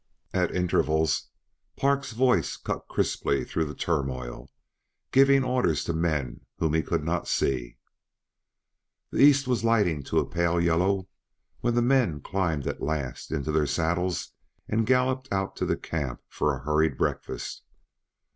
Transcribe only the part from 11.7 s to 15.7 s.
the men climbed at last into their saddles and galloped out